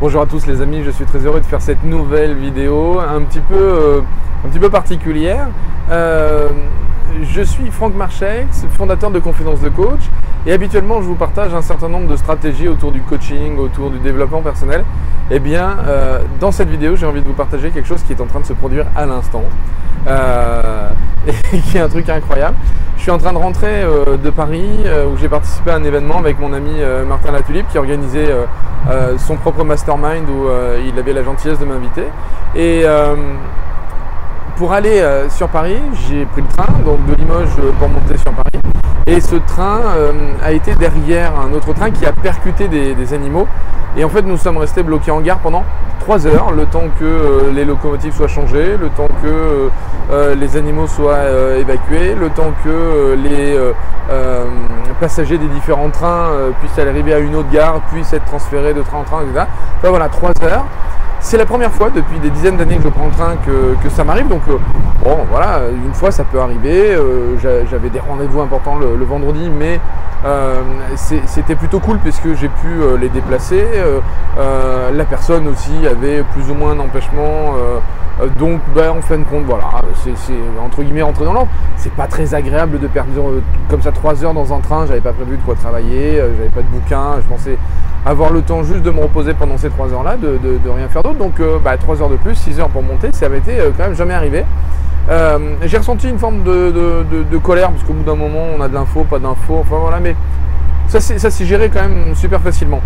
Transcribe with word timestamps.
Bonjour 0.00 0.22
à 0.22 0.26
tous 0.26 0.46
les 0.46 0.60
amis, 0.62 0.84
je 0.84 0.92
suis 0.92 1.04
très 1.04 1.18
heureux 1.26 1.40
de 1.40 1.44
faire 1.44 1.60
cette 1.60 1.82
nouvelle 1.82 2.36
vidéo 2.36 3.00
un 3.00 3.20
petit 3.22 3.40
peu, 3.40 3.56
euh, 3.56 4.00
un 4.44 4.48
petit 4.48 4.60
peu 4.60 4.70
particulière. 4.70 5.48
Euh, 5.90 6.50
je 7.22 7.42
suis 7.42 7.70
Franck 7.70 7.94
Marchex, 7.94 8.64
fondateur 8.70 9.10
de 9.10 9.18
Confidence 9.18 9.60
de 9.60 9.68
Coach 9.68 10.00
et 10.46 10.52
habituellement 10.52 11.00
je 11.00 11.06
vous 11.06 11.14
partage 11.14 11.54
un 11.54 11.62
certain 11.62 11.88
nombre 11.88 12.08
de 12.08 12.16
stratégies 12.16 12.68
autour 12.68 12.92
du 12.92 13.00
coaching, 13.00 13.58
autour 13.58 13.90
du 13.90 13.98
développement 13.98 14.40
personnel. 14.40 14.84
Eh 15.30 15.38
bien 15.38 15.76
euh, 15.86 16.20
dans 16.40 16.52
cette 16.52 16.68
vidéo 16.68 16.96
j'ai 16.96 17.06
envie 17.06 17.20
de 17.20 17.26
vous 17.26 17.34
partager 17.34 17.70
quelque 17.70 17.88
chose 17.88 18.02
qui 18.02 18.12
est 18.12 18.20
en 18.20 18.26
train 18.26 18.40
de 18.40 18.46
se 18.46 18.52
produire 18.52 18.86
à 18.96 19.06
l'instant 19.06 19.44
et 21.52 21.58
qui 21.58 21.76
est 21.76 21.80
un 21.80 21.88
truc 21.88 22.08
incroyable. 22.08 22.56
Je 22.96 23.02
suis 23.02 23.10
en 23.10 23.18
train 23.18 23.32
de 23.32 23.38
rentrer 23.38 23.84
de 24.22 24.30
Paris 24.30 24.68
où 25.12 25.16
j'ai 25.18 25.28
participé 25.28 25.70
à 25.70 25.74
un 25.74 25.84
événement 25.84 26.18
avec 26.18 26.40
mon 26.40 26.52
ami 26.52 26.72
Martin 27.06 27.32
Latulipe 27.32 27.68
qui 27.68 27.78
organisait 27.78 28.32
euh, 28.88 29.18
son 29.18 29.36
propre 29.36 29.64
mastermind 29.64 30.28
où 30.30 30.48
euh, 30.48 30.80
il 30.86 30.98
avait 30.98 31.12
la 31.12 31.22
gentillesse 31.22 31.58
de 31.58 31.64
m'inviter. 31.64 32.04
Et 32.54 32.82
euh, 32.84 33.14
pour 34.58 34.72
aller 34.72 35.02
sur 35.30 35.48
Paris, 35.48 35.80
j'ai 36.08 36.26
pris 36.26 36.42
le 36.42 36.48
train, 36.48 36.66
donc 36.84 36.98
de 37.06 37.14
Limoges 37.14 37.48
pour 37.78 37.88
monter 37.88 38.18
sur 38.18 38.32
Paris. 38.32 38.58
Et 39.06 39.20
ce 39.20 39.36
train 39.36 39.80
a 40.44 40.52
été 40.52 40.74
derrière 40.74 41.32
un 41.40 41.52
autre 41.52 41.72
train 41.72 41.90
qui 41.90 42.04
a 42.04 42.12
percuté 42.12 42.68
des, 42.68 43.14
animaux. 43.14 43.46
Et 43.96 44.04
en 44.04 44.08
fait, 44.08 44.22
nous 44.22 44.36
sommes 44.36 44.58
restés 44.58 44.82
bloqués 44.82 45.12
en 45.12 45.20
gare 45.20 45.38
pendant 45.38 45.64
3 46.00 46.26
heures, 46.26 46.52
le 46.52 46.66
temps 46.66 46.84
que 46.98 47.50
les 47.54 47.64
locomotives 47.64 48.14
soient 48.14 48.28
changées, 48.28 48.76
le 48.76 48.88
temps 48.90 49.08
que 49.22 49.70
les 50.34 50.56
animaux 50.56 50.86
soient 50.86 51.56
évacués, 51.56 52.14
le 52.14 52.28
temps 52.30 52.52
que 52.64 53.14
les 53.14 53.56
passagers 54.98 55.38
des 55.38 55.46
différents 55.46 55.90
trains 55.90 56.30
euh, 56.30 56.50
puissent 56.60 56.78
arriver 56.78 57.14
à 57.14 57.18
une 57.18 57.34
autre 57.36 57.50
gare, 57.50 57.80
puissent 57.92 58.12
être 58.12 58.24
transférés 58.24 58.74
de 58.74 58.82
train 58.82 58.98
en 58.98 59.04
train, 59.04 59.22
etc. 59.22 59.46
Enfin 59.78 59.88
voilà, 59.88 60.08
trois 60.08 60.32
heures. 60.42 60.64
C'est 61.20 61.36
la 61.36 61.46
première 61.46 61.72
fois 61.72 61.90
depuis 61.90 62.18
des 62.20 62.30
dizaines 62.30 62.56
d'années 62.56 62.76
que 62.76 62.84
je 62.84 62.88
prends 62.88 63.06
le 63.06 63.12
train 63.12 63.36
que, 63.44 63.88
ça 63.90 64.04
m'arrive. 64.04 64.28
Donc, 64.28 64.42
euh, 64.48 64.56
bon, 65.02 65.18
voilà, 65.30 65.62
une 65.84 65.92
fois 65.92 66.10
ça 66.10 66.24
peut 66.24 66.40
arriver. 66.40 66.94
Euh, 66.94 67.36
j'avais 67.68 67.90
des 67.90 67.98
rendez-vous 67.98 68.40
importants 68.40 68.76
le, 68.76 69.04
vendredi, 69.04 69.50
mais 69.50 69.80
c'était 70.96 71.54
plutôt 71.56 71.80
cool 71.80 71.98
puisque 71.98 72.34
j'ai 72.34 72.48
pu 72.48 72.80
les 73.00 73.08
déplacer. 73.08 73.64
la 74.36 75.04
personne 75.04 75.48
aussi 75.48 75.86
avait 75.86 76.22
plus 76.22 76.50
ou 76.50 76.54
moins 76.54 76.72
un 76.72 76.80
empêchement. 76.80 77.54
donc, 78.38 78.60
ben, 78.74 78.90
en 78.90 79.02
fin 79.02 79.18
de 79.18 79.24
compte, 79.24 79.44
voilà, 79.44 79.82
c'est 80.04 80.12
entre 80.64 80.82
guillemets 80.82 81.02
rentrer 81.02 81.24
dans 81.24 81.32
l'ordre. 81.32 81.50
C'est 81.76 81.92
pas 81.92 82.06
très 82.06 82.34
agréable 82.34 82.78
de 82.78 82.86
perdre 82.86 83.10
comme 83.68 83.82
ça 83.82 83.90
trois 83.90 84.24
heures 84.24 84.34
dans 84.34 84.52
un 84.54 84.60
train. 84.60 84.86
J'avais 84.86 85.00
pas 85.00 85.12
prévu 85.12 85.36
de 85.36 85.42
quoi 85.42 85.56
travailler, 85.56 86.16
j'avais 86.16 86.50
pas 86.50 86.62
de 86.62 86.68
bouquin. 86.68 87.16
Je 87.20 87.26
pensais 87.28 87.58
avoir 88.08 88.32
le 88.32 88.40
temps 88.40 88.62
juste 88.62 88.82
de 88.82 88.90
me 88.90 89.02
reposer 89.02 89.34
pendant 89.34 89.58
ces 89.58 89.68
3 89.68 89.92
heures-là, 89.92 90.16
de, 90.16 90.38
rien 90.70 90.88
faire 90.88 91.02
d'autre. 91.02 91.18
Donc 91.18 91.40
euh, 91.40 91.58
bah, 91.62 91.76
3 91.76 92.00
heures 92.00 92.08
de 92.08 92.16
plus, 92.16 92.34
6 92.34 92.58
heures 92.58 92.70
pour 92.70 92.82
monter, 92.82 93.10
ça 93.12 93.26
avait 93.26 93.38
été 93.38 93.60
euh, 93.60 93.70
quand 93.76 93.84
même 93.84 93.94
jamais 93.94 94.14
arrivé. 94.14 94.44
Euh, 95.10 95.38
j'ai 95.62 95.76
ressenti 95.76 96.08
une 96.08 96.18
forme 96.18 96.42
de, 96.42 97.38
colère, 97.42 97.70
parce 97.70 97.82
qu'au 97.84 97.92
bout 97.92 98.04
d'un 98.04 98.16
moment, 98.16 98.46
on 98.56 98.60
a 98.62 98.68
de 98.68 98.74
l'info, 98.74 99.04
pas 99.04 99.18
d'info, 99.18 99.58
enfin 99.60 99.76
voilà, 99.78 100.00
mais 100.00 100.16
ça 100.88 101.00
s'est 101.00 101.44
géré 101.44 101.70
quand 101.72 101.82
même 101.82 102.14
super 102.14 102.40
facilement. 102.40 102.80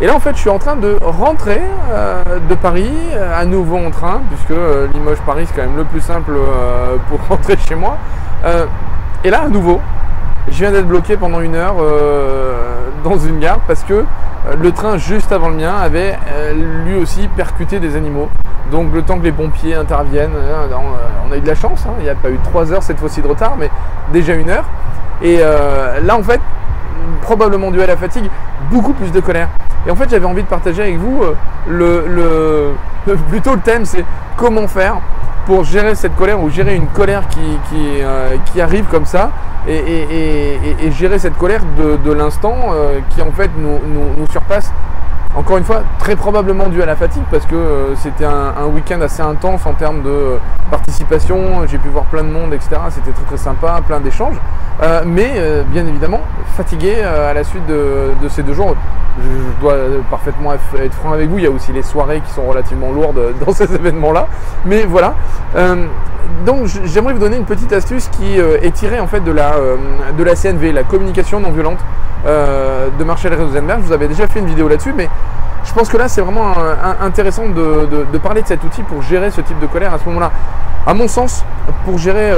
Et 0.00 0.06
là, 0.06 0.14
en 0.14 0.20
fait, 0.20 0.34
je 0.34 0.40
suis 0.40 0.50
en 0.50 0.58
train 0.58 0.76
de 0.76 0.96
rentrer 1.02 1.60
de 2.48 2.54
Paris, 2.54 2.90
à 3.36 3.44
nouveau 3.44 3.76
en 3.76 3.90
train, 3.90 4.22
puisque 4.30 4.58
Limoges-Paris, 4.94 5.44
c'est 5.46 5.54
quand 5.54 5.68
même 5.68 5.76
le 5.76 5.84
plus 5.84 6.00
simple 6.00 6.32
pour 7.08 7.20
rentrer 7.28 7.56
chez 7.68 7.74
moi. 7.74 7.98
et 9.24 9.30
là, 9.30 9.42
à 9.42 9.48
nouveau, 9.48 9.80
je 10.48 10.56
viens 10.56 10.72
d'être 10.72 10.88
bloqué 10.88 11.16
pendant 11.16 11.40
une 11.40 11.54
heure 11.54 11.76
dans 13.02 13.18
une 13.18 13.38
gare 13.38 13.60
parce 13.66 13.84
que 13.84 13.94
euh, 13.94 14.54
le 14.60 14.72
train 14.72 14.96
juste 14.96 15.32
avant 15.32 15.48
le 15.48 15.56
mien 15.56 15.74
avait 15.74 16.16
euh, 16.32 16.84
lui 16.84 16.96
aussi 16.96 17.28
percuté 17.28 17.80
des 17.80 17.96
animaux. 17.96 18.28
Donc 18.70 18.92
le 18.94 19.02
temps 19.02 19.18
que 19.18 19.24
les 19.24 19.32
pompiers 19.32 19.74
interviennent, 19.74 20.34
euh, 20.34 20.66
on 21.28 21.32
a 21.32 21.36
eu 21.36 21.40
de 21.40 21.46
la 21.46 21.54
chance, 21.54 21.84
hein. 21.86 21.94
il 21.98 22.04
n'y 22.04 22.10
a 22.10 22.14
pas 22.14 22.30
eu 22.30 22.38
3 22.44 22.72
heures 22.72 22.82
cette 22.82 22.98
fois-ci 22.98 23.20
de 23.20 23.26
retard, 23.26 23.56
mais 23.58 23.70
déjà 24.12 24.34
une 24.34 24.48
heure. 24.50 24.64
Et 25.22 25.38
là 25.38 26.16
en 26.16 26.22
fait, 26.22 26.40
probablement 27.20 27.70
dû 27.70 27.82
à 27.82 27.86
la 27.86 27.96
fatigue, 27.96 28.30
beaucoup 28.70 28.94
plus 28.94 29.12
de 29.12 29.20
colère. 29.20 29.48
Et 29.86 29.90
en 29.90 29.96
fait 29.96 30.08
j'avais 30.08 30.24
envie 30.24 30.42
de 30.42 30.48
partager 30.48 30.82
avec 30.82 30.96
vous 30.96 31.22
le 31.68 32.72
plutôt 33.28 33.54
le 33.54 33.60
thème 33.60 33.84
c'est 33.84 34.04
comment 34.36 34.66
faire 34.66 34.96
pour 35.50 35.64
gérer 35.64 35.96
cette 35.96 36.14
colère 36.14 36.40
ou 36.40 36.48
gérer 36.48 36.76
une 36.76 36.86
colère 36.86 37.24
qui, 37.26 37.40
qui 38.52 38.60
arrive 38.60 38.84
comme 38.84 39.04
ça 39.04 39.32
et, 39.66 40.92
gérer 40.92 41.18
cette 41.18 41.36
colère 41.36 41.62
de, 41.76 42.12
l'instant 42.12 42.54
euh, 42.72 43.00
qui 43.10 43.20
en 43.20 43.32
fait 43.32 43.50
nous, 43.56 43.80
nous, 44.16 44.26
surpasse. 44.28 44.72
Encore 45.36 45.58
une 45.58 45.64
fois, 45.64 45.82
très 45.98 46.16
probablement 46.16 46.68
dû 46.68 46.82
à 46.82 46.86
la 46.86 46.96
fatigue 46.96 47.22
parce 47.30 47.46
que 47.46 47.54
euh, 47.54 47.94
c'était 47.96 48.24
un, 48.24 48.66
week-end 48.66 49.00
assez 49.00 49.22
intense 49.22 49.64
en 49.64 49.74
termes 49.74 50.02
de 50.02 50.38
participation. 50.70 51.66
J'ai 51.68 51.78
pu 51.78 51.88
voir 51.88 52.04
plein 52.06 52.24
de 52.24 52.30
monde, 52.30 52.52
etc. 52.52 52.70
C'était 52.90 53.12
très 53.12 53.24
très 53.24 53.36
sympa, 53.36 53.80
plein 53.86 54.00
d'échanges. 54.00 54.36
Euh, 54.82 55.02
mais 55.06 55.30
bien 55.66 55.86
évidemment, 55.86 56.20
fatigué 56.56 57.02
à 57.02 57.32
la 57.32 57.44
suite 57.44 57.66
de, 57.66 58.28
ces 58.28 58.42
deux 58.42 58.54
jours. 58.54 58.74
Je, 59.18 59.60
dois 59.60 59.76
parfaitement 60.10 60.52
être 60.52 60.94
franc 60.94 61.12
avec 61.12 61.28
vous. 61.28 61.38
Il 61.38 61.44
y 61.44 61.46
a 61.46 61.50
aussi 61.50 61.72
les 61.72 61.82
soirées 61.82 62.20
qui 62.26 62.32
sont 62.32 62.44
relativement 62.44 62.90
lourdes 62.90 63.34
dans 63.44 63.52
ces 63.52 63.72
événements-là. 63.74 64.26
Mais 64.64 64.84
voilà 64.84 65.14
donc 66.44 66.66
j'aimerais 66.84 67.12
vous 67.12 67.18
donner 67.18 67.36
une 67.36 67.44
petite 67.44 67.72
astuce 67.72 68.08
qui 68.08 68.40
euh, 68.40 68.58
est 68.62 68.72
tirée 68.72 69.00
en 69.00 69.06
fait 69.06 69.20
de 69.20 69.30
la, 69.30 69.54
euh, 69.54 69.76
de 70.16 70.24
la 70.24 70.34
CNV, 70.34 70.72
la 70.72 70.84
communication 70.84 71.40
non 71.40 71.50
violente 71.50 71.78
euh, 72.26 72.88
de 72.98 73.04
Marshall 73.04 73.34
Rosenberg. 73.34 73.80
Je 73.82 73.86
vous 73.86 73.92
avais 73.92 74.08
déjà 74.08 74.26
fait 74.26 74.40
une 74.40 74.46
vidéo 74.46 74.68
là-dessus, 74.68 74.94
mais 74.96 75.08
je 75.64 75.72
pense 75.72 75.88
que 75.88 75.96
là 75.96 76.08
c'est 76.08 76.22
vraiment 76.22 76.54
intéressant 77.02 77.48
de, 77.48 78.18
parler 78.22 78.42
de 78.42 78.46
cet 78.46 78.64
outil 78.64 78.82
pour 78.82 79.02
gérer 79.02 79.30
ce 79.30 79.42
type 79.42 79.58
de 79.60 79.66
colère 79.66 79.92
à 79.92 79.98
ce 79.98 80.06
moment-là. 80.06 80.32
À 80.86 80.94
mon 80.94 81.06
sens, 81.08 81.44
pour 81.84 81.98
gérer 81.98 82.32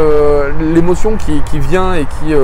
l'émotion 0.74 1.12
qui, 1.16 1.58
vient 1.60 1.94
et 1.94 2.04
qui 2.04 2.34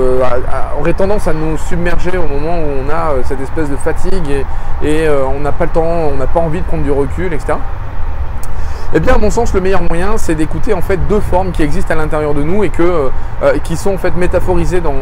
aurait 0.78 0.92
tendance 0.92 1.26
à 1.26 1.32
nous 1.32 1.58
submerger 1.58 2.16
au 2.16 2.28
moment 2.28 2.58
où 2.58 2.86
on 2.86 2.88
a 2.88 3.24
cette 3.24 3.40
espèce 3.40 3.68
de 3.68 3.76
fatigue 3.76 4.30
et, 4.30 4.88
et 4.88 5.08
on 5.08 5.40
n'a 5.40 5.50
pas 5.50 5.64
le 5.64 5.70
temps, 5.72 5.82
on 5.82 6.16
n'a 6.16 6.28
pas 6.28 6.38
envie 6.38 6.60
de 6.60 6.64
prendre 6.64 6.84
du 6.84 6.92
recul, 6.92 7.32
etc. 7.32 7.54
Eh 8.94 9.00
bien, 9.00 9.16
à 9.16 9.18
mon 9.18 9.30
sens, 9.30 9.52
le 9.52 9.60
meilleur 9.60 9.82
moyen, 9.82 10.16
c'est 10.16 10.34
d'écouter 10.34 10.72
en 10.72 10.80
fait 10.80 10.96
deux 11.08 11.20
formes 11.20 11.52
qui 11.52 11.62
existent 11.62 11.92
à 11.92 11.96
l'intérieur 11.96 12.32
de 12.32 12.42
nous 12.42 12.64
et 12.64 12.70
que, 12.70 12.82
euh, 12.82 13.08
euh, 13.42 13.58
qui 13.62 13.76
sont 13.76 13.92
en 13.92 13.98
fait 13.98 14.16
métaphorisées 14.16 14.80
dans, 14.80 14.94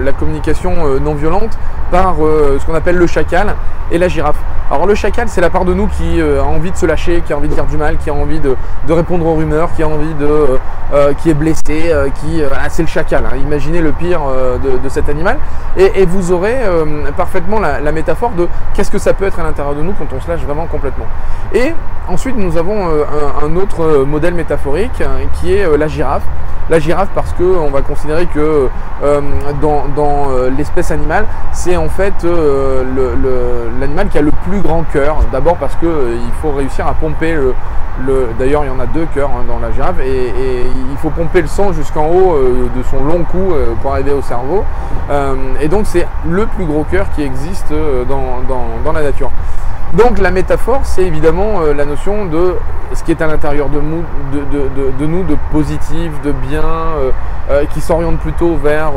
la 0.00 0.12
communication 0.12 0.72
euh, 0.84 0.98
non 0.98 1.14
violente 1.14 1.56
par 1.92 2.16
ce 2.16 2.66
qu'on 2.66 2.74
appelle 2.74 2.96
le 2.96 3.06
chacal 3.06 3.54
et 3.92 3.98
la 3.98 4.08
girafe. 4.08 4.38
Alors 4.70 4.86
le 4.86 4.94
chacal, 4.94 5.28
c'est 5.28 5.40
la 5.40 5.50
part 5.50 5.64
de 5.64 5.74
nous 5.74 5.86
qui 5.86 6.20
a 6.20 6.44
envie 6.44 6.70
de 6.70 6.76
se 6.76 6.86
lâcher, 6.86 7.22
qui 7.26 7.32
a 7.32 7.36
envie 7.36 7.48
de 7.48 7.54
dire 7.54 7.66
du 7.66 7.76
mal, 7.76 7.98
qui 7.98 8.10
a 8.10 8.14
envie 8.14 8.40
de, 8.40 8.56
répondre 8.88 9.26
aux 9.26 9.34
rumeurs, 9.34 9.70
qui 9.74 9.82
a 9.82 9.88
envie 9.88 10.14
de, 10.14 10.58
qui 11.18 11.30
est 11.30 11.34
blessé, 11.34 11.92
qui, 12.20 12.42
ah, 12.42 12.68
c'est 12.68 12.82
le 12.82 12.88
chacal. 12.88 13.24
Hein. 13.26 13.36
Imaginez 13.36 13.82
le 13.82 13.92
pire 13.92 14.20
de, 14.62 14.88
cet 14.88 15.10
animal, 15.10 15.38
et, 15.76 16.06
vous 16.06 16.32
aurez 16.32 16.56
parfaitement 17.16 17.60
la, 17.60 17.92
métaphore 17.92 18.30
de 18.30 18.48
qu'est-ce 18.72 18.90
que 18.90 18.98
ça 18.98 19.12
peut 19.12 19.26
être 19.26 19.40
à 19.40 19.42
l'intérieur 19.42 19.74
de 19.74 19.82
nous 19.82 19.92
quand 19.92 20.06
on 20.16 20.20
se 20.20 20.28
lâche 20.28 20.40
vraiment 20.40 20.66
complètement. 20.66 21.06
Et 21.52 21.74
ensuite, 22.08 22.38
nous 22.38 22.56
avons 22.56 22.88
un, 23.42 23.56
autre 23.56 23.82
euh, 23.82 24.04
modèle 24.04 24.34
métaphorique 24.34 25.00
hein, 25.00 25.26
qui 25.34 25.54
est 25.54 25.64
euh, 25.64 25.76
la 25.76 25.88
girafe. 25.88 26.22
La 26.70 26.78
girafe 26.78 27.08
parce 27.14 27.32
qu'on 27.32 27.70
va 27.70 27.82
considérer 27.82 28.26
que 28.26 28.68
euh, 29.02 29.20
dans, 29.60 30.28
l'espèce 30.56 30.90
animale, 30.90 31.26
c'est 31.52 31.76
en 31.76 31.88
fait 31.88 32.14
l'animal 33.80 34.08
qui 34.08 34.18
a 34.18 34.22
le 34.22 34.30
plus 34.48 34.60
grand 34.62 34.84
cœur. 34.84 35.18
D'abord 35.30 35.56
parce 35.56 35.74
qu'il 35.76 36.32
faut 36.40 36.52
réussir 36.52 36.86
à 36.86 36.94
pomper 36.94 37.34
le, 37.34 37.54
D'ailleurs, 38.38 38.64
il 38.64 38.68
y 38.68 38.70
en 38.70 38.80
a 38.80 38.86
deux 38.86 39.06
cœurs 39.14 39.30
hein, 39.30 39.44
dans 39.46 39.58
la 39.58 39.70
girafe 39.70 40.00
et, 40.00 40.32
il 40.90 40.96
faut 40.96 41.10
pomper 41.10 41.42
le 41.42 41.48
sang 41.48 41.72
jusqu'en 41.72 42.06
haut 42.06 42.38
de 42.74 42.82
son 42.84 43.04
long 43.04 43.22
cou 43.24 43.52
pour 43.82 43.92
arriver 43.92 44.12
au 44.12 44.22
cerveau. 44.22 44.64
et 45.60 45.68
donc, 45.68 45.86
c'est 45.86 46.06
le 46.26 46.46
plus 46.46 46.64
gros 46.64 46.84
cœur 46.84 47.10
qui 47.14 47.22
existe 47.22 47.72
dans 48.08 48.92
la 48.92 49.02
nature. 49.02 49.30
Donc 49.92 50.18
la 50.18 50.30
métaphore, 50.30 50.80
c'est 50.84 51.02
évidemment 51.02 51.60
euh, 51.60 51.74
la 51.74 51.84
notion 51.84 52.24
de 52.24 52.56
ce 52.94 53.02
qui 53.04 53.10
est 53.10 53.20
à 53.20 53.26
l'intérieur 53.26 53.68
de, 53.68 53.78
nous, 53.78 55.22
de 55.24 55.36
positif, 55.50 56.10
de 56.22 56.32
bien, 56.32 56.62
euh, 56.64 57.10
euh, 57.50 57.64
qui 57.66 57.82
s'oriente 57.82 58.18
plutôt 58.18 58.56
vers 58.56 58.92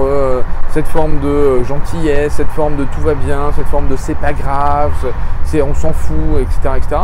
cette 0.70 0.88
forme 0.88 1.20
de 1.20 1.64
gentillesse, 1.64 2.34
cette 2.34 2.52
forme 2.52 2.78
de 2.78 2.86
tout 2.86 3.02
va 3.02 3.14
bien, 3.14 3.52
cette 3.56 3.68
forme 3.68 3.88
de 3.88 3.98
c'est 3.98 4.16
pas 4.16 4.32
grave, 4.32 4.94
c'est 5.44 5.62
on 5.62 5.74
s'en 5.74 5.92
fout, 5.92 6.40
etc. 6.40 6.76
etc. 6.78 7.02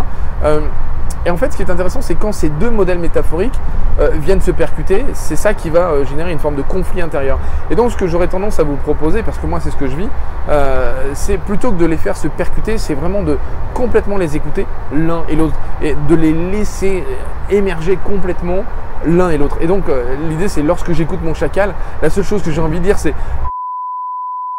Et 1.26 1.30
en 1.30 1.38
fait, 1.38 1.52
ce 1.52 1.58
qui 1.58 1.64
est 1.64 1.70
intéressant, 1.70 2.02
c'est 2.02 2.16
quand 2.16 2.32
ces 2.32 2.50
deux 2.50 2.72
modèles 2.72 2.98
métaphoriques 2.98 3.60
euh, 4.00 4.10
viennent 4.14 4.42
se 4.42 4.52
percuter, 4.52 5.06
c'est 5.14 5.36
ça 5.36 5.54
qui 5.54 5.70
va 5.70 5.92
euh, 5.92 6.06
générer 6.06 6.32
une 6.32 6.40
forme 6.40 6.56
de 6.56 6.64
conflit 6.64 7.02
intérieur. 7.02 7.38
Et 7.70 7.76
donc, 7.76 7.92
ce 7.92 7.98
que 7.98 8.08
j'aurais 8.08 8.28
tendance 8.28 8.60
à 8.60 8.64
vous 8.64 8.76
proposer, 8.76 9.22
parce 9.22 9.38
que 9.38 9.46
moi, 9.46 9.60
c'est 9.62 9.70
ce 9.70 9.76
que 9.76 9.88
je 9.88 9.96
vis, 9.96 10.10
euh, 10.50 11.12
c'est 11.14 11.38
plutôt 11.38 11.72
que 11.72 11.78
de 11.78 11.86
les 11.86 11.98
faire 11.98 12.18
se 12.18 12.28
percuter, 12.28 12.80
c'est 12.80 12.96
vraiment 12.96 13.22
de 13.22 13.38
complètement 13.76 14.18
les 14.18 14.36
écouter 14.36 14.66
l'un 14.94 15.24
et 15.30 15.36
l'autre, 15.36 15.56
et 15.84 15.96
de 16.10 16.16
les 16.16 16.34
laisser 16.34 17.04
émerger 17.52 17.98
complètement 18.04 18.64
l'un 19.06 19.30
et 19.30 19.38
l'autre. 19.38 19.58
Et 19.62 19.68
donc, 19.68 19.84
l'idée, 20.30 20.48
c'est 20.48 20.64
lorsque 20.64 20.92
j'écoute 20.92 21.20
mon 21.24 21.34
chacal, 21.34 21.74
la 22.02 22.10
seule 22.10 22.24
chose 22.24 22.42
que 22.42 22.52
j'ai 22.52 22.62
envie 22.62 22.80
de 22.80 22.84
dire, 22.84 22.98
c'est 22.98 23.14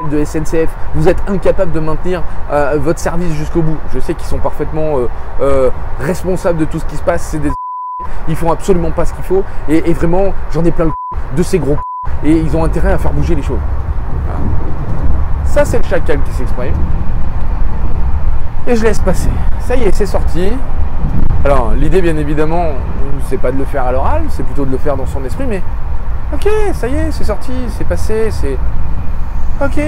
de 0.08 0.24
SNCF, 0.24 0.68
vous 0.94 1.08
êtes 1.08 1.22
incapable 1.28 1.72
de 1.72 1.80
maintenir 1.80 2.22
euh, 2.50 2.78
votre 2.80 2.98
service 2.98 3.32
jusqu'au 3.34 3.62
bout. 3.62 3.76
Je 3.92 3.98
sais 3.98 4.14
qu'ils 4.14 4.26
sont 4.26 4.38
parfaitement 4.38 4.98
euh, 4.98 5.08
euh, 5.40 5.70
responsables 6.00 6.58
de 6.58 6.64
tout 6.64 6.78
ce 6.78 6.84
qui 6.84 6.96
se 6.96 7.02
passe, 7.02 7.22
c'est 7.22 7.38
des 7.38 7.50
ils 8.28 8.36
font 8.36 8.50
absolument 8.50 8.90
pas 8.90 9.04
ce 9.04 9.12
qu'il 9.14 9.24
faut 9.24 9.44
et, 9.68 9.92
vraiment 9.92 10.32
j'en 10.52 10.64
ai 10.64 10.70
plein 10.70 10.86
le 10.86 10.92
de 11.36 11.42
ces 11.42 11.58
gros 11.58 11.76
et 12.24 12.32
ils 12.32 12.56
ont 12.56 12.64
intérêt 12.64 12.92
à 12.92 12.98
faire 12.98 13.12
bouger 13.12 13.34
les 13.34 13.42
choses. 13.42 13.60
Ça 15.44 15.64
c'est 15.64 15.78
le 15.78 15.84
chacal 15.84 16.20
qui 16.22 16.32
s'exprime 16.32 16.74
et 18.66 18.76
je 18.76 18.84
laisse 18.84 19.00
passer. 19.00 19.30
Ça 19.60 19.76
y 19.76 19.82
est, 19.82 19.94
c'est 19.94 20.06
sorti. 20.06 20.52
Alors 21.44 21.72
l'idée 21.72 22.00
bien 22.00 22.16
évidemment, 22.16 22.72
c'est 23.28 23.38
pas 23.38 23.50
de 23.50 23.58
le 23.58 23.64
faire 23.64 23.84
à 23.84 23.92
l'oral, 23.92 24.22
c'est 24.28 24.44
plutôt 24.44 24.64
de 24.64 24.70
le 24.70 24.78
faire 24.78 24.96
dans 24.96 25.06
son 25.06 25.24
esprit, 25.24 25.46
mais 25.48 25.62
ok, 26.32 26.48
ça 26.72 26.88
y 26.88 26.94
est, 26.94 27.10
c'est 27.12 27.24
sorti, 27.24 27.52
c'est 27.76 27.86
passé, 27.86 28.30
c'est 28.30 28.56
ok, 29.64 29.80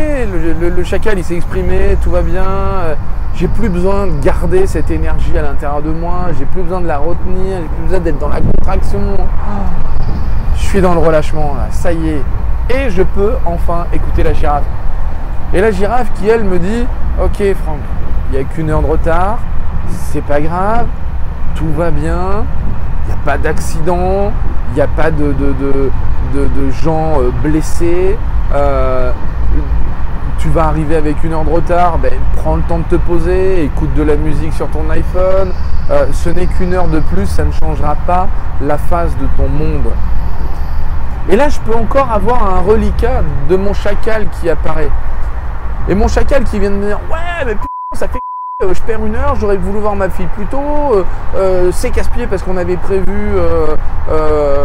le, 0.76 0.84
chacal 0.84 1.18
il 1.18 1.24
s'est 1.24 1.34
exprimé, 1.34 1.96
tout 2.02 2.10
va 2.10 2.22
bien, 2.22 2.44
euh, 2.44 2.94
j'ai 3.34 3.48
plus 3.48 3.68
besoin 3.68 4.06
de 4.06 4.12
garder 4.22 4.66
cette 4.66 4.90
énergie 4.90 5.36
à 5.36 5.42
l'intérieur 5.42 5.82
de 5.82 5.90
moi, 5.90 6.26
j'ai 6.38 6.44
plus 6.44 6.62
besoin 6.62 6.80
de 6.80 6.86
la 6.86 6.98
retenir, 6.98 7.58
j'ai 7.60 7.68
plus 7.68 7.84
besoin 7.84 8.00
d'être 8.00 8.18
dans 8.18 8.28
la 8.28 8.40
contraction. 8.40 9.00
Je 10.56 10.62
suis 10.62 10.80
dans 10.80 10.94
le 10.94 11.00
relâchement 11.00 11.54
là, 11.56 11.66
ça 11.70 11.92
y 11.92 12.10
est. 12.10 12.22
Et 12.70 12.90
je 12.90 13.02
peux 13.02 13.32
enfin 13.44 13.86
écouter 13.92 14.22
la 14.22 14.32
girafe. 14.32 14.64
Et 15.52 15.60
la 15.60 15.72
girafe 15.72 16.12
qui 16.14 16.28
elle 16.28 16.44
me 16.44 16.58
dit 16.58 16.86
Ok 17.20 17.42
Franck, 17.64 17.80
il 18.30 18.38
n'y 18.38 18.44
a 18.44 18.44
qu'une 18.44 18.70
heure 18.70 18.82
de 18.82 18.86
retard, 18.86 19.38
c'est 19.88 20.22
pas 20.22 20.40
grave, 20.40 20.86
tout 21.56 21.72
va 21.76 21.90
bien, 21.90 22.44
il 23.04 23.08
n'y 23.08 23.12
a 23.12 23.24
pas 23.24 23.38
d'accident, 23.38 24.30
il 24.70 24.74
n'y 24.76 24.82
a 24.82 24.88
pas 24.88 25.10
de, 25.10 25.32
de, 25.32 26.70
gens 26.70 27.20
euh, 27.20 27.30
blessés. 27.42 28.16
Euh, 28.54 29.10
tu 30.44 30.50
vas 30.50 30.66
arriver 30.66 30.96
avec 30.96 31.24
une 31.24 31.32
heure 31.32 31.44
de 31.46 31.48
retard, 31.48 31.96
ben, 31.96 32.12
prends 32.36 32.56
le 32.56 32.62
temps 32.64 32.78
de 32.78 32.84
te 32.84 32.96
poser, 32.96 33.64
écoute 33.64 33.94
de 33.94 34.02
la 34.02 34.14
musique 34.14 34.52
sur 34.52 34.68
ton 34.68 34.90
iPhone. 34.90 35.50
Euh, 35.90 36.04
ce 36.12 36.28
n'est 36.28 36.46
qu'une 36.46 36.74
heure 36.74 36.88
de 36.88 37.00
plus, 37.00 37.24
ça 37.24 37.44
ne 37.44 37.50
changera 37.50 37.94
pas 38.06 38.28
la 38.60 38.76
face 38.76 39.16
de 39.16 39.26
ton 39.38 39.48
monde. 39.48 39.90
Et 41.30 41.36
là, 41.36 41.48
je 41.48 41.58
peux 41.60 41.74
encore 41.74 42.12
avoir 42.12 42.56
un 42.56 42.60
reliquat 42.60 43.22
de 43.48 43.56
mon 43.56 43.72
chacal 43.72 44.26
qui 44.38 44.50
apparaît. 44.50 44.90
Et 45.88 45.94
mon 45.94 46.08
chacal 46.08 46.44
qui 46.44 46.58
vient 46.58 46.72
de 46.72 46.76
me 46.76 46.86
dire 46.88 47.00
Ouais, 47.10 47.46
mais 47.46 47.54
putain, 47.54 47.66
ça 47.94 48.08
fait 48.08 48.20
euh, 48.62 48.72
je 48.72 48.80
perds 48.82 49.04
une 49.04 49.16
heure, 49.16 49.34
j'aurais 49.34 49.56
voulu 49.56 49.80
voir 49.80 49.96
ma 49.96 50.08
fille 50.08 50.28
plus 50.34 50.46
tôt, 50.46 50.58
euh, 50.58 51.04
euh, 51.34 51.72
c'est 51.72 51.90
casse-pied 51.90 52.28
parce 52.28 52.42
qu'on 52.44 52.56
avait 52.56 52.76
prévu, 52.76 53.32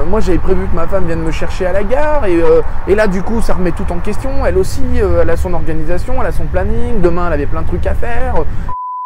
moi 0.07 0.19
j'avais 0.19 0.37
prévu 0.37 0.67
que 0.67 0.75
ma 0.75 0.87
femme 0.87 1.05
vienne 1.05 1.21
me 1.23 1.31
chercher 1.31 1.65
à 1.65 1.73
la 1.73 1.83
gare, 1.83 2.25
et, 2.25 2.95
là 2.95 3.07
du 3.07 3.23
coup 3.23 3.41
ça 3.41 3.53
remet 3.53 3.71
tout 3.71 3.91
en 3.91 3.97
question, 3.97 4.45
elle 4.45 4.59
aussi, 4.59 4.83
elle 4.99 5.29
a 5.29 5.37
son 5.37 5.53
organisation, 5.53 6.21
elle 6.21 6.27
a 6.27 6.31
son 6.31 6.45
planning, 6.45 7.01
demain 7.01 7.27
elle 7.27 7.33
avait 7.33 7.45
plein 7.47 7.63
de 7.63 7.67
trucs 7.67 7.87
à 7.87 7.95
faire, 7.95 8.35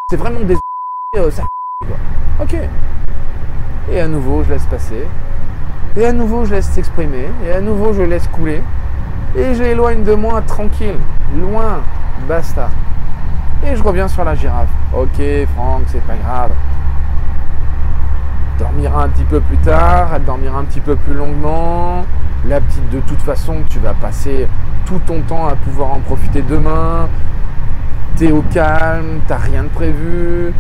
c'est 0.10 0.18
vraiment 0.18 0.42
des... 0.42 0.56
ça 1.32 1.44
quoi. 1.88 1.98
Ok. 2.42 2.56
Et 3.90 4.00
à 4.02 4.08
nouveau 4.08 4.44
je 4.44 4.50
laisse 4.50 4.66
passer, 4.66 5.08
et 5.96 6.06
à 6.06 6.12
nouveau 6.12 6.46
je 6.46 6.56
laisse 6.56 6.70
s'exprimer, 6.70 7.30
et 7.48 7.54
à 7.54 7.62
nouveau 7.62 7.94
je 7.94 8.02
laisse 8.02 8.28
couler, 8.28 8.62
et 9.36 9.56
je 9.56 9.64
l'éloigne 9.64 10.04
de 10.04 10.14
moi 10.14 10.42
tranquille, 10.42 10.98
loin, 11.38 11.80
basta. 12.28 12.70
Et 13.65 13.75
je 13.75 13.83
reviens 13.83 14.07
sur 14.07 14.24
la 14.24 14.36
girafe. 14.36 14.68
Ok 14.94 15.21
Franck, 15.56 15.83
c'est 15.88 16.04
pas 16.06 16.15
grave. 16.15 16.51
Dormira 18.60 19.04
un 19.04 19.10
petit 19.10 19.24
peu 19.24 19.39
plus 19.39 19.57
tard, 19.57 20.10
elle 20.15 20.25
dormira 20.25 20.60
un 20.60 20.63
petit 20.65 20.81
peu 20.81 20.95
plus 20.95 21.13
longuement. 21.13 22.06
La 22.45 22.60
petite, 22.60 22.89
de 22.89 23.00
toute 23.00 23.21
façon, 23.21 23.57
tu 23.69 23.80
vas 23.80 23.94
passer 23.94 24.48
tout 24.86 25.00
ton 25.06 25.21
temps 25.21 25.48
à 25.48 25.56
pouvoir 25.56 25.94
en 25.94 26.00
profiter 26.00 26.42
demain. 26.42 27.07
T'es 28.18 28.31
au 28.31 28.44
calme, 28.54 29.21
t'as 29.27 29.38
rien 29.38 29.63
de 29.63 29.69
prévu, 29.69 30.54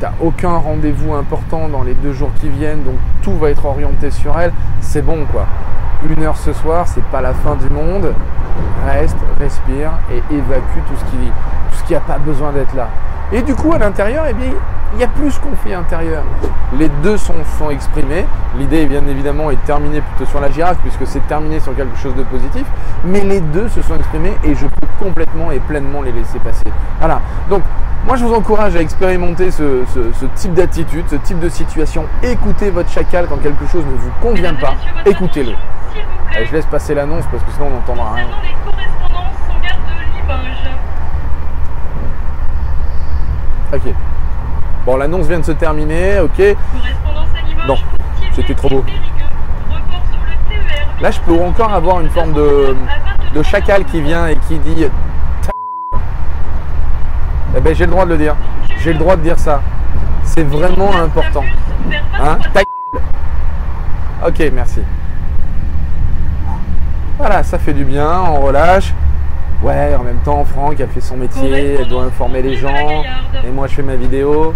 t'as 0.00 0.12
aucun 0.20 0.56
rendez-vous 0.56 1.12
important 1.12 1.68
dans 1.68 1.82
les 1.82 1.94
deux 1.94 2.12
jours 2.12 2.30
qui 2.40 2.48
viennent, 2.48 2.82
donc 2.82 2.96
tout 3.20 3.36
va 3.36 3.50
être 3.50 3.66
orienté 3.66 4.10
sur 4.10 4.38
elle. 4.38 4.52
C'est 4.80 5.02
bon 5.02 5.26
quoi. 5.30 5.46
Une 6.10 6.22
heure 6.24 6.36
ce 6.36 6.52
soir, 6.52 6.86
c'est 6.86 7.04
pas 7.04 7.20
la 7.20 7.32
fin 7.32 7.54
du 7.56 7.70
monde. 7.70 8.12
Reste, 8.86 9.16
respire 9.38 9.90
et 10.10 10.34
évacue 10.34 10.80
tout 10.88 10.96
ce 10.98 11.04
qui 11.10 11.32
qui 11.86 11.92
n'a 11.94 12.00
pas 12.00 12.18
besoin 12.18 12.52
d'être 12.52 12.74
là. 12.74 12.88
Et 13.32 13.42
du 13.42 13.54
coup, 13.54 13.72
à 13.72 13.78
l'intérieur, 13.78 14.24
eh 14.28 14.34
bien, 14.34 14.52
il 14.94 15.00
y 15.00 15.04
a 15.04 15.08
plus 15.08 15.38
conflit 15.38 15.72
intérieur. 15.72 16.22
Les 16.78 16.88
deux 17.02 17.16
sont, 17.16 17.34
sont 17.58 17.70
exprimés. 17.70 18.26
L'idée, 18.58 18.86
bien 18.86 19.02
évidemment, 19.08 19.50
est 19.50 19.56
de 19.56 19.60
terminer 19.66 20.00
plutôt 20.00 20.30
sur 20.30 20.40
la 20.40 20.50
girafe, 20.50 20.76
puisque 20.82 21.06
c'est 21.06 21.26
terminé 21.26 21.60
sur 21.60 21.74
quelque 21.74 21.96
chose 21.96 22.14
de 22.14 22.22
positif. 22.24 22.64
Mais 23.04 23.20
les 23.20 23.40
deux 23.40 23.68
se 23.68 23.82
sont 23.82 23.96
exprimés 23.96 24.36
et 24.44 24.54
je 24.54 24.66
peux 24.66 24.86
complètement 24.98 25.50
et 25.50 25.58
pleinement 25.60 26.02
les 26.02 26.12
laisser 26.12 26.38
passer. 26.38 26.64
Voilà. 26.98 27.20
Donc, 27.48 27.62
moi, 28.04 28.16
je 28.16 28.24
vous 28.24 28.34
encourage 28.34 28.74
à 28.74 28.80
expérimenter 28.80 29.50
ce, 29.50 29.84
type 30.34 30.54
d'attitude, 30.54 31.04
ce 31.08 31.16
type 31.16 31.38
de 31.38 31.48
situation. 31.48 32.04
Écoutez 32.22 32.70
votre 32.70 32.90
chacal 32.90 33.26
quand 33.28 33.36
quelque 33.36 33.66
chose 33.66 33.84
ne 33.84 33.96
vous 33.96 34.10
convient 34.20 34.54
pas. 34.54 34.74
Écoutez-le. 35.06 35.52
Je 36.44 36.52
laisse 36.52 36.66
passer 36.66 36.94
l'annonce 36.94 37.24
parce 37.30 37.42
que 37.44 37.52
sinon 37.52 37.66
on 37.66 37.70
n'entendra 37.70 38.14
rien. 38.14 38.26
Ok. 43.72 43.94
Bon, 44.84 44.96
l'annonce 44.96 45.26
vient 45.26 45.38
de 45.38 45.44
se 45.44 45.52
terminer, 45.52 46.18
ok. 46.20 46.56
Non, 47.68 47.76
c'était 48.34 48.54
trop 48.54 48.68
beau. 48.68 48.84
Là, 51.00 51.10
je 51.10 51.20
peux 51.20 51.40
encore 51.40 51.72
avoir 51.72 52.00
une 52.00 52.10
forme 52.10 52.32
de, 52.32 52.76
de 53.34 53.42
chacal 53.42 53.84
qui 53.84 54.00
vient 54.00 54.26
et 54.26 54.36
qui 54.48 54.58
dit 54.58 54.86
ben, 57.62 57.74
j'ai 57.74 57.86
le 57.86 57.90
droit 57.90 58.04
de 58.04 58.10
le 58.10 58.18
dire. 58.18 58.36
J'ai 58.80 58.92
le 58.92 58.98
droit 58.98 59.16
de 59.16 59.22
dire 59.22 59.38
ça. 59.38 59.62
C'est 60.24 60.44
vraiment 60.44 60.94
important. 60.96 61.44
Hein? 62.20 62.38
Ok, 64.26 64.50
merci. 64.52 64.80
Voilà, 67.18 67.42
ça 67.42 67.58
fait 67.58 67.72
du 67.72 67.84
bien, 67.84 68.08
on 68.28 68.40
relâche. 68.40 68.92
Ouais, 69.62 69.94
en 69.94 70.02
même 70.02 70.18
temps, 70.24 70.44
Franck, 70.44 70.80
elle 70.80 70.88
fait 70.88 71.00
son 71.00 71.16
métier, 71.16 71.76
elle 71.80 71.88
doit 71.88 72.02
informer 72.02 72.42
les 72.42 72.56
gens, 72.56 73.04
et 73.44 73.50
moi 73.54 73.68
je 73.68 73.74
fais 73.74 73.82
ma 73.82 73.94
vidéo. 73.94 74.54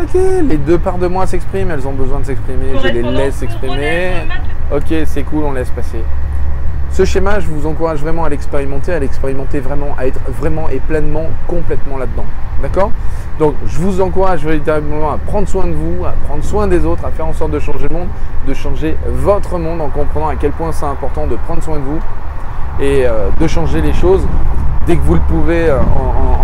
Ok, 0.00 0.14
les 0.14 0.56
deux 0.56 0.78
parts 0.78 0.98
de 0.98 1.06
moi 1.06 1.26
s'expriment, 1.26 1.70
elles 1.70 1.86
ont 1.86 1.92
besoin 1.92 2.18
de 2.18 2.24
s'exprimer, 2.24 2.66
je 2.82 2.88
les 2.88 3.02
laisse 3.02 3.36
s'exprimer. 3.36 4.10
Ok, 4.74 4.92
c'est 5.06 5.22
cool, 5.22 5.44
on 5.44 5.52
laisse 5.52 5.70
passer. 5.70 6.02
Ce 6.92 7.06
schéma, 7.06 7.40
je 7.40 7.46
vous 7.46 7.66
encourage 7.66 8.00
vraiment 8.00 8.24
à 8.24 8.28
l'expérimenter, 8.28 8.92
à 8.92 8.98
l'expérimenter 8.98 9.60
vraiment, 9.60 9.96
à 9.96 10.06
être 10.06 10.20
vraiment 10.28 10.68
et 10.68 10.78
pleinement, 10.78 11.24
complètement 11.48 11.96
là-dedans. 11.96 12.26
D'accord? 12.60 12.90
Donc, 13.38 13.54
je 13.66 13.78
vous 13.78 14.02
encourage 14.02 14.44
véritablement 14.44 15.10
à 15.10 15.16
prendre 15.16 15.48
soin 15.48 15.66
de 15.66 15.72
vous, 15.72 16.04
à 16.04 16.12
prendre 16.28 16.44
soin 16.44 16.66
des 16.66 16.84
autres, 16.84 17.06
à 17.06 17.10
faire 17.10 17.26
en 17.26 17.32
sorte 17.32 17.50
de 17.50 17.58
changer 17.58 17.88
le 17.88 17.94
monde, 17.96 18.08
de 18.46 18.52
changer 18.52 18.94
votre 19.06 19.58
monde 19.58 19.80
en 19.80 19.88
comprenant 19.88 20.28
à 20.28 20.36
quel 20.36 20.52
point 20.52 20.70
c'est 20.70 20.84
important 20.84 21.26
de 21.26 21.36
prendre 21.36 21.62
soin 21.62 21.78
de 21.78 21.84
vous, 21.84 22.00
et 22.78 23.06
euh, 23.06 23.30
de 23.40 23.46
changer 23.46 23.80
les 23.80 23.94
choses 23.94 24.26
dès 24.86 24.96
que 24.96 25.02
vous 25.02 25.14
le 25.14 25.20
pouvez 25.20 25.68
euh, 25.68 25.78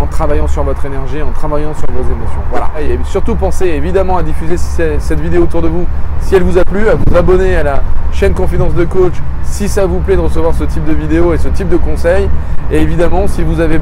en, 0.01 0.07
travaillant 0.07 0.47
sur 0.47 0.65
votre 0.65 0.85
énergie, 0.87 1.23
en 1.23 1.31
travaillant 1.31 1.75
sur 1.75 1.87
vos 1.93 2.03
émotions. 2.03 2.41
Voilà. 2.51 2.71
Et 2.81 2.99
surtout 3.05 3.35
pensez 3.35 3.67
évidemment 3.67 4.17
à 4.17 4.23
diffuser 4.23 4.57
cette 4.57 5.21
vidéo 5.21 5.43
autour 5.43 5.63
de 5.63 5.69
vous 5.69 5.87
si 6.21 6.35
elle 6.35 6.43
vous 6.43 6.59
a 6.59 6.65
plu, 6.65 6.89
à 6.89 6.95
vous 6.95 7.17
abonner 7.17 7.57
à 7.57 7.63
la 7.63 7.83
chaîne 8.13 8.33
Confidence 8.35 8.75
de 8.75 8.85
Coach 8.85 9.15
si 9.45 9.69
ça 9.69 9.87
vous 9.87 10.01
plaît 10.01 10.17
de 10.17 10.21
recevoir 10.21 10.55
ce 10.55 10.65
type 10.65 10.85
de 10.85 10.93
vidéo 10.93 11.33
et 11.33 11.39
ce 11.39 11.49
type 11.49 11.69
de 11.69 11.77
conseils. 11.77 12.29
Et 12.71 12.81
évidemment, 12.81 13.27
si 13.27 13.43
vous 13.43 13.61
avez 13.61 13.81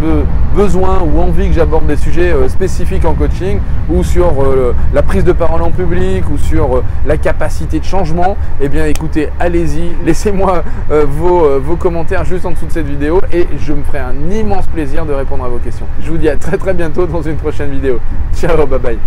besoin 0.55 1.01
ou 1.01 1.21
envie 1.21 1.49
que 1.49 1.55
j'aborde 1.55 1.87
des 1.87 1.97
sujets 1.97 2.31
euh, 2.33 2.49
spécifiques 2.49 3.05
en 3.05 3.15
coaching 3.15 3.59
ou 3.91 4.05
sur 4.05 4.43
euh, 4.43 4.75
la 4.95 5.03
prise 5.03 5.25
de 5.25 5.33
parole 5.33 5.63
en 5.63 5.71
public 5.71 6.25
ou 6.31 6.39
sur 6.39 6.83
la 7.05 7.17
capacité 7.17 7.81
de 7.81 7.85
changement, 7.85 8.37
eh 8.61 8.69
bien 8.69 8.87
écoutez, 8.87 9.29
allez-y, 9.41 9.91
laissez-moi 10.05 10.63
vos, 10.89 11.59
vos 11.61 11.77
commentaires 11.77 12.25
juste 12.25 12.47
en 12.47 12.53
dessous 12.53 12.67
de 12.67 12.73
cette 12.73 12.87
vidéo 12.87 13.21
et 13.33 13.49
je 13.59 13.73
me 13.73 13.83
ferai 13.83 13.99
un 13.99 14.15
immense 14.47 14.67
plaisir 14.69 15.05
de 15.05 15.13
répondre 15.13 15.45
à 15.45 15.49
vos 15.49 15.59
questions. 15.59 15.87
Je 16.03 16.11
vous 16.11 16.19
dis 16.19 16.29
à 16.29 16.37
très 16.37 16.57
très 16.57 16.73
bientôt 16.73 17.07
dans 17.07 17.23
une 17.23 17.37
prochaine 17.37 17.71
vidéo. 17.71 17.99
Ciao, 18.35 18.67
bye 18.67 18.79
bye. 18.79 18.99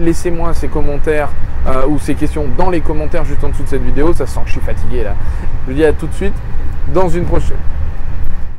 Laissez-moi 0.00 0.54
ces 0.54 0.68
commentaires 0.68 1.28
euh, 1.66 1.86
ou 1.86 1.98
ces 1.98 2.14
questions 2.14 2.46
dans 2.56 2.70
les 2.70 2.80
commentaires 2.80 3.24
juste 3.24 3.44
en 3.44 3.50
dessous 3.50 3.62
de 3.62 3.68
cette 3.68 3.82
vidéo. 3.82 4.12
Ça 4.14 4.26
sent 4.26 4.40
que 4.40 4.48
je 4.48 4.52
suis 4.52 4.60
fatigué 4.60 5.04
là. 5.04 5.14
Je 5.66 5.72
vous 5.72 5.76
dis 5.76 5.84
à 5.84 5.92
tout 5.92 6.06
de 6.06 6.14
suite 6.14 6.34
dans 6.92 7.08
une 7.08 7.24
prochaine. 7.24 7.56